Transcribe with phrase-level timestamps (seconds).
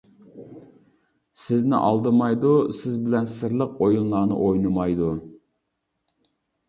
[1.41, 5.15] سىزنى ئالدىمايدۇ، سىز بىلەن سىرلىق ئويۇنلارنى ئوينىمايدۇ.